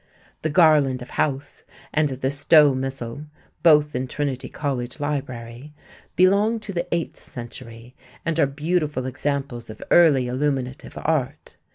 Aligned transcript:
The 0.41 0.49
Garland 0.49 1.03
of 1.03 1.11
Howth 1.11 1.61
and 1.93 2.09
the 2.09 2.31
Stowe 2.31 2.73
Missal 2.73 3.27
(both 3.61 3.93
in 3.95 4.07
Trinity 4.07 4.49
College 4.49 4.99
Library) 4.99 5.75
belong 6.15 6.59
to 6.61 6.73
the 6.73 6.87
eighth 6.91 7.21
century 7.21 7.95
and 8.25 8.39
are 8.39 8.47
beautiful 8.47 9.05
examples 9.05 9.69
of 9.69 9.83
early 9.91 10.25
illuminative 10.25 10.97
art. 11.05 11.57